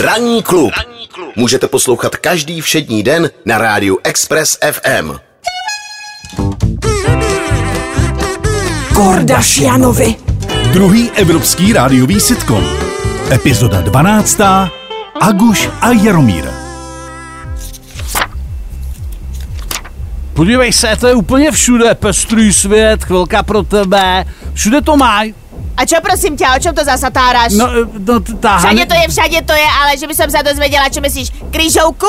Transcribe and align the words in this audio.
Ranní 0.00 0.42
klub. 0.42 0.72
Můžete 1.36 1.68
poslouchat 1.68 2.16
každý 2.16 2.60
všední 2.60 3.02
den 3.02 3.30
na 3.44 3.58
rádiu 3.58 3.98
Express 4.04 4.58
FM. 4.72 5.12
Kordašianovi. 8.94 10.14
Druhý 10.72 11.10
evropský 11.10 11.72
rádiový 11.72 12.20
sitcom. 12.20 12.64
Epizoda 13.30 13.80
12. 13.80 14.40
Aguš 15.20 15.68
a 15.80 15.92
Jaromír. 15.92 16.44
Podívej 20.32 20.72
se, 20.72 20.96
to 21.00 21.06
je 21.06 21.14
úplně 21.14 21.50
všude, 21.50 21.94
pestrý 21.94 22.52
svět, 22.52 23.04
chvilka 23.04 23.42
pro 23.42 23.62
tebe, 23.62 24.24
všude 24.54 24.80
to 24.80 24.96
mají. 24.96 25.34
A 25.74 25.82
čo 25.82 25.98
prosím 25.98 26.38
ťa, 26.38 26.54
o 26.54 26.58
čom 26.62 26.70
to 26.70 26.86
zasa 26.86 27.10
táraš? 27.10 27.58
No, 27.58 27.66
no 27.98 28.22
t- 28.22 28.38
tá 28.38 28.62
Všade 28.62 28.86
to 28.86 28.94
je, 28.94 29.04
všade 29.10 29.38
to 29.42 29.54
je, 29.54 29.66
ale 29.66 29.90
že 29.98 30.06
by 30.06 30.14
som 30.14 30.28
sa 30.30 30.40
dozvedela, 30.40 30.86
čo 30.86 31.02
myslíš, 31.02 31.50
krížovku? 31.50 32.06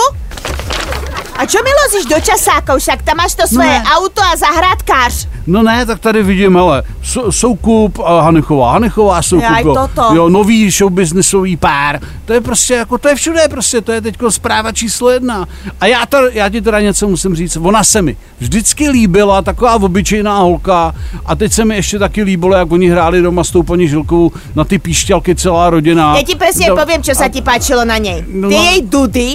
A 1.45 1.54
čo 1.54 1.62
mi 1.62 1.70
lozíš 1.70 2.09
do 2.09 2.17
časákov, 2.17 2.81
však 2.81 3.05
tam 3.05 3.22
máš 3.22 3.38
to 3.38 3.45
svoje 3.45 3.70
Ne. 3.70 3.86
auto 3.94 4.17
a 4.17 4.34
zahrádkář. 4.34 5.45
No 5.45 5.62
ne, 5.62 5.86
tak 5.86 5.99
tady 6.02 6.23
vidím, 6.23 6.58
ale 6.58 6.81
Sou- 7.05 7.30
Soukup 7.31 7.99
a 8.02 8.22
Hanechová, 8.22 8.72
Hanechová 8.73 9.22
Soukup, 9.22 9.45
Jaj, 9.45 9.62
jo. 9.63 9.73
toto. 9.77 10.16
jo, 10.16 10.30
nový 10.30 10.72
showbiznisový 10.73 11.58
pár, 11.58 12.02
to 12.26 12.34
je 12.34 12.41
prostě 12.41 12.73
jako, 12.73 12.98
to 12.98 13.08
je 13.09 13.16
všude 13.16 13.41
prostě, 13.50 13.81
to 13.81 13.91
je 13.91 14.02
teď 14.02 14.16
zpráva 14.30 14.72
číslo 14.72 15.09
jedna. 15.09 15.45
A 15.81 15.86
já, 15.86 16.05
to, 16.05 16.17
já 16.34 16.50
ti 16.50 16.62
teda 16.62 16.81
něco 16.81 17.08
musím 17.08 17.36
říct, 17.36 17.58
ona 17.62 17.84
se 17.84 18.02
mi 18.02 18.17
vždycky 18.39 18.89
líbila, 18.89 19.41
taková 19.41 19.75
obyčejná 19.75 20.38
holka 20.38 20.95
a 21.25 21.36
teď 21.36 21.53
se 21.53 21.66
mi 21.66 21.75
ještě 21.75 22.00
taky 22.00 22.23
líbilo, 22.23 22.55
jak 22.58 22.72
oni 22.72 22.89
hráli 22.89 23.22
doma 23.22 23.44
s 23.44 23.52
tou 23.52 23.64
paní 23.64 23.88
Žilkovou 23.88 24.31
na 24.55 24.64
ty 24.64 24.80
píšťalky 24.80 25.36
celá 25.36 25.70
rodina. 25.70 26.17
Ja 26.17 26.25
ti 26.25 26.34
presne 26.36 26.73
Do- 26.73 26.75
poviem, 26.75 27.05
čo 27.05 27.14
sa 27.14 27.30
ti 27.30 27.45
páčilo 27.45 27.86
na 27.86 28.02
nej. 28.02 28.25
No, 28.25 28.50
Ty 28.50 28.55
no. 28.58 28.64
jej 28.66 28.80
dudy, 28.81 29.30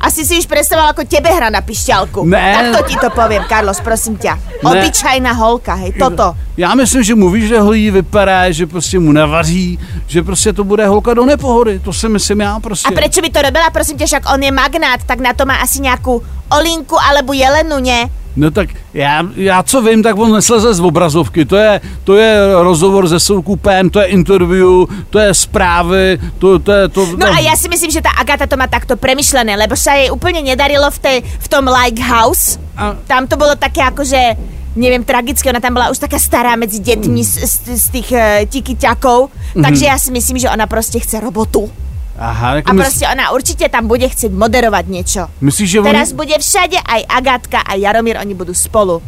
asi 0.00 0.24
si 0.24 0.38
už 0.38 0.46
predstavoval, 0.46 0.92
ako 0.92 1.04
tebe 1.08 1.28
hra 1.32 1.50
na 1.50 1.60
pišťalku. 1.60 2.24
Ne. 2.24 2.52
Takto 2.54 2.80
ti 2.88 2.96
to 3.00 3.08
poviem, 3.10 3.44
Carlos, 3.48 3.80
prosím 3.80 4.16
ťa. 4.16 4.34
Ne. 4.64 4.70
Obyčajná 4.70 5.32
holka, 5.32 5.74
hej, 5.74 5.92
toto. 5.98 6.36
Já 6.56 6.74
myslím, 6.74 7.02
že 7.02 7.14
mu 7.14 7.30
vyžehlí, 7.30 7.90
vyperé, 7.90 8.52
že 8.52 8.66
prostě 8.66 8.98
mu 8.98 9.12
navaří, 9.12 9.78
že 10.06 10.22
prostě 10.22 10.52
to 10.52 10.64
bude 10.64 10.86
holka 10.86 11.14
do 11.14 11.24
nepohody, 11.24 11.78
to 11.78 11.92
si 11.92 12.08
myslím 12.08 12.40
já 12.40 12.60
prostě. 12.60 12.88
A 12.88 12.92
prečo 12.92 13.20
by 13.20 13.30
to 13.30 13.42
robila, 13.42 13.70
prosím 13.70 13.98
ťa, 13.98 14.06
však 14.06 14.24
on 14.34 14.42
je 14.42 14.52
magnát, 14.52 15.00
tak 15.04 15.20
na 15.20 15.32
to 15.32 15.46
má 15.46 15.56
asi 15.60 15.80
nejakú 15.80 16.22
olinku 16.50 16.96
alebo 16.96 17.32
jelenu, 17.32 17.78
nie? 17.78 18.08
No 18.36 18.50
tak 18.50 18.68
já, 18.94 19.24
já 19.36 19.62
co 19.62 19.82
vím, 19.82 20.02
tak 20.02 20.18
on 20.18 20.32
nesleze 20.32 20.74
z 20.74 20.80
obrazovky, 20.80 21.44
to 21.44 21.56
je, 21.56 21.80
to 22.04 22.16
je 22.16 22.36
rozhovor 22.62 23.08
se 23.08 23.20
Soukupem, 23.20 23.90
to 23.90 24.00
je 24.00 24.06
interview, 24.06 24.84
to 25.10 25.18
je 25.18 25.34
zprávy, 25.34 26.18
to, 26.38 26.58
to 26.58 26.72
je 26.72 26.88
to... 26.88 27.00
No 27.16 27.26
a 27.26 27.40
ja 27.40 27.56
si 27.56 27.64
myslím, 27.72 27.88
že 27.90 28.04
tá 28.04 28.12
Agata 28.12 28.44
to 28.44 28.60
má 28.60 28.68
takto 28.68 29.00
premyšlené, 29.00 29.56
lebo 29.56 29.72
sa 29.72 29.96
jej 29.96 30.12
úplne 30.12 30.44
nedarilo 30.44 30.84
v, 30.92 30.98
tej, 31.00 31.16
v 31.24 31.46
tom 31.48 31.64
Like 31.64 31.96
House. 31.98 32.60
A- 32.76 32.92
Tam 33.08 33.24
to 33.24 33.40
bolo 33.40 33.56
také 33.56 33.80
akože, 33.80 34.36
neviem, 34.76 35.00
tragické, 35.00 35.48
ona 35.48 35.64
tam 35.64 35.72
bola 35.80 35.88
už 35.88 35.96
taká 35.96 36.20
stará 36.20 36.60
medzi 36.60 36.84
deťmi 36.84 37.20
z, 37.24 37.32
z, 37.40 37.54
z 37.72 37.86
tých 37.88 38.08
uh, 38.12 38.44
tikyťakov, 38.44 39.32
Mhm. 39.56 39.64
takže 39.64 39.84
ja 39.88 39.96
si 39.96 40.12
myslím, 40.12 40.36
že 40.36 40.52
ona 40.52 40.68
proste 40.68 41.00
chce 41.00 41.16
robotu. 41.24 41.72
Aha, 42.18 42.54
jako 42.54 42.70
A 42.70 42.72
mys, 42.72 42.82
proste 42.82 43.04
ona 43.12 43.30
určite 43.30 43.68
tam 43.68 43.84
bude 43.88 44.08
chcieť 44.08 44.32
moderovať 44.32 44.84
niečo. 44.88 45.22
myslíš, 45.40 45.68
že 45.68 45.78
on... 45.80 45.86
Teraz 45.86 46.16
bude 46.16 46.32
všade 46.32 46.80
aj 46.80 47.00
Agatka, 47.12 47.60
aj 47.60 47.76
Jaromír, 47.76 48.16
oni 48.16 48.32
budú 48.32 48.56
spolu. 48.56 49.04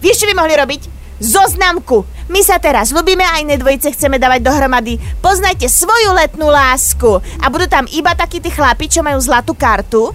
Vieš, 0.00 0.24
čo 0.24 0.26
by 0.32 0.34
mohli 0.34 0.56
robiť? 0.56 0.82
Zoznamku. 1.20 2.04
My 2.28 2.44
sa 2.44 2.60
teraz 2.60 2.92
ľubíme 2.92 3.24
a 3.24 3.40
iné 3.40 3.56
dvojice 3.56 3.88
chceme 3.96 4.20
dávať 4.20 4.44
dohromady. 4.44 5.00
Poznajte 5.24 5.64
svoju 5.64 6.12
letnú 6.12 6.52
lásku. 6.52 7.08
A 7.40 7.48
budú 7.48 7.64
tam 7.64 7.88
iba 7.88 8.12
takí 8.12 8.36
tí 8.36 8.52
chlapi, 8.52 8.88
čo 8.88 9.00
majú 9.00 9.16
zlatú 9.20 9.56
kartu. 9.56 10.12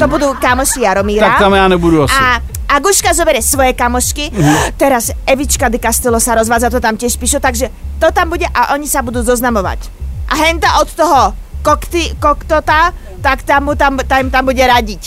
To 0.00 0.04
budú 0.08 0.32
kamoši 0.40 0.88
Jaromíra. 0.88 1.36
Tak 1.36 1.38
tam 1.38 1.52
já 1.52 1.68
nebudu 1.68 2.02
asi. 2.08 2.16
A 2.16 2.40
Aguška 2.70 3.12
zoberie 3.12 3.42
svoje 3.42 3.72
kamošky. 3.76 4.30
Teraz 4.78 5.10
Evička 5.26 5.68
de 5.68 5.76
Castello 5.82 6.20
sa 6.22 6.38
rozvádza, 6.38 6.70
to 6.70 6.80
tam 6.80 6.96
tiež 6.96 7.18
píšu, 7.18 7.42
takže 7.42 7.68
to 7.98 8.08
tam 8.14 8.30
bude 8.30 8.46
a 8.46 8.72
oni 8.78 8.86
sa 8.86 9.02
budú 9.02 9.20
zoznamovať. 9.26 10.00
A 10.30 10.34
henta 10.38 10.78
od 10.78 10.88
toho 10.94 11.34
kokty, 11.60 12.16
koktota, 12.16 12.94
tak 13.20 13.42
tam, 13.44 13.68
mu 13.68 13.74
tam, 13.76 14.00
tam, 14.00 14.30
tam 14.30 14.42
bude 14.46 14.62
radiť. 14.62 15.02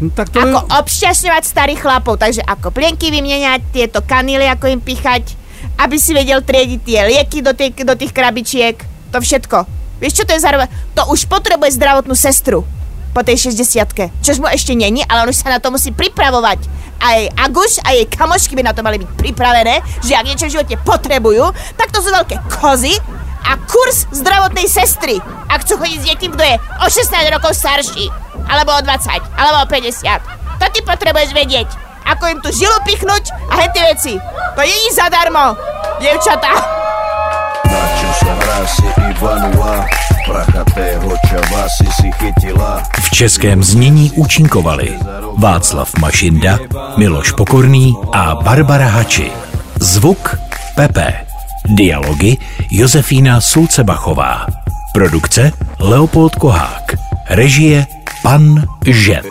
No, 0.00 0.08
tak 0.14 0.32
to 0.32 0.40
Ako 0.40 0.64
obšťašňovať 0.80 1.44
starých 1.44 1.80
chlapov, 1.84 2.16
takže 2.16 2.40
ako 2.40 2.72
plienky 2.72 3.12
vymieňať, 3.12 3.60
tieto 3.68 4.00
kanily, 4.00 4.48
ako 4.48 4.72
im 4.72 4.80
pichať, 4.80 5.36
aby 5.76 5.96
si 6.00 6.16
vedel 6.16 6.40
triediť 6.40 6.80
tie 6.80 7.00
lieky 7.04 7.44
do, 7.44 7.52
tých, 7.52 7.76
do 7.84 7.92
tých 7.92 8.12
krabičiek, 8.16 8.80
to 9.12 9.18
všetko. 9.20 9.68
Vieš 10.00 10.22
čo 10.22 10.24
to 10.24 10.32
je 10.32 10.40
zároveň? 10.40 10.72
To 10.96 11.12
už 11.12 11.28
potrebuje 11.28 11.76
zdravotnú 11.76 12.16
sestru 12.16 12.64
po 13.12 13.20
tej 13.20 13.52
60 13.52 14.24
Čož 14.24 14.38
mu 14.40 14.48
ešte 14.48 14.72
není, 14.72 15.04
ale 15.04 15.26
on 15.26 15.30
už 15.34 15.42
sa 15.42 15.52
na 15.52 15.60
to 15.60 15.68
musí 15.68 15.92
pripravovať. 15.92 16.64
A 17.00 17.20
jej 17.20 17.28
Aguš 17.36 17.80
a 17.84 17.92
jej 17.92 18.06
kamošky 18.08 18.56
by 18.56 18.64
na 18.64 18.72
to 18.72 18.80
mali 18.80 19.00
byť 19.00 19.10
pripravené, 19.16 19.84
že 20.04 20.16
ak 20.16 20.24
niečo 20.24 20.46
v 20.48 20.54
živote 20.56 20.76
potrebujú, 20.80 21.52
tak 21.76 21.92
to 21.92 22.00
sú 22.00 22.12
veľké 22.12 22.40
kozy 22.60 22.96
a 23.46 23.56
kurz 23.68 24.06
zdravotnej 24.12 24.68
sestry. 24.68 25.20
Ak 25.48 25.64
chcú 25.66 25.80
chodiť 25.80 25.98
s 26.00 26.08
niekým, 26.08 26.30
kto 26.34 26.44
je 26.44 26.56
o 26.82 26.86
16 26.86 27.34
rokov 27.34 27.52
starší, 27.56 28.06
alebo 28.50 28.74
o 28.74 28.80
20, 28.82 29.10
alebo 29.36 29.56
o 29.62 29.66
50. 29.66 30.60
To 30.60 30.66
ty 30.68 30.80
potrebuješ 30.84 31.30
vedieť. 31.32 31.68
Ako 32.10 32.24
im 32.26 32.38
tu 32.42 32.50
žilu 32.50 32.74
pichnúť 32.82 33.30
a 33.48 33.54
henty 33.64 33.80
veci. 33.86 34.14
To 34.56 34.60
není 34.60 34.90
zadarmo, 34.92 35.54
dievčatá. 36.02 36.52
V 43.00 43.10
českém 43.10 43.62
znění 43.62 44.10
účinkovali 44.10 44.98
Václav 45.38 45.90
Mašinda, 46.00 46.58
Miloš 46.96 47.32
Pokorný 47.32 47.94
a 48.12 48.34
Barbara 48.34 48.88
Hači. 48.88 49.32
Zvuk 49.80 50.38
Pepe. 50.74 51.29
Dialogy 51.74 52.36
Josefína 52.70 53.40
Sulcebachová. 53.40 54.46
Produkce 54.94 55.52
Leopold 55.78 56.34
Kohák. 56.34 56.82
Režie 57.30 57.86
Pan 58.22 58.64
Žet. 58.86 59.26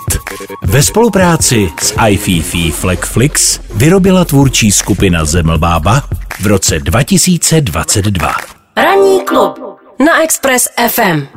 Ve 0.64 0.84
spolupráci 0.84 1.70
s 1.82 1.96
iFiFi 2.10 2.72
Flexflix 2.72 3.60
vyrobila 3.76 4.26
tvůrčí 4.26 4.72
skupina 4.72 5.26
Zemlbába 5.26 6.04
v 6.42 6.48
roce 6.48 6.80
2022. 6.80 8.36
Ranní 8.78 9.26
klub 9.26 9.80
na 10.06 10.24
Express 10.24 10.70
FM. 10.90 11.28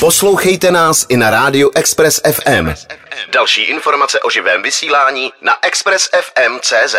Poslouchejte 0.00 0.70
nás 0.70 1.06
i 1.08 1.16
na 1.16 1.30
rádiu 1.30 1.70
Express 1.74 2.20
FM. 2.32 2.68
Další 3.32 3.62
informace 3.62 4.20
o 4.20 4.30
živém 4.30 4.62
vysílání 4.62 5.32
na 5.42 5.52
expressfm.cz. 5.62 6.96